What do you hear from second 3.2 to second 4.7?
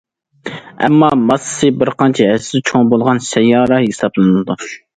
سەييارە ھېسابلىنىدۇ.